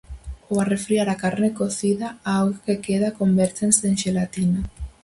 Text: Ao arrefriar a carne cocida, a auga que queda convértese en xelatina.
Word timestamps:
Ao 0.47 0.55
arrefriar 0.63 1.07
a 1.09 1.19
carne 1.23 1.49
cocida, 1.59 2.07
a 2.29 2.31
auga 2.41 2.59
que 2.65 2.75
queda 2.85 3.15
convértese 3.19 3.83
en 3.91 3.95
xelatina. 4.01 4.61